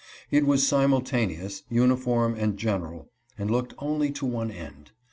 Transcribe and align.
It 0.31 0.47
was 0.47 0.65
simultaneous, 0.67 1.61
uniform, 1.69 2.33
and 2.33 2.57
general, 2.57 3.11
and 3.37 3.51
looked 3.51 3.75
only 3.77 4.09
to 4.13 4.25
one 4.25 4.49
end. 4.49 4.89